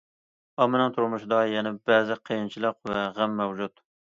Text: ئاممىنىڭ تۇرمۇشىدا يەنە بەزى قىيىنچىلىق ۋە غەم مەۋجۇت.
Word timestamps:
ئاممىنىڭ 0.63 0.95
تۇرمۇشىدا 0.95 1.43
يەنە 1.53 1.73
بەزى 1.91 2.19
قىيىنچىلىق 2.31 2.81
ۋە 2.93 3.07
غەم 3.21 3.41
مەۋجۇت. 3.43 3.89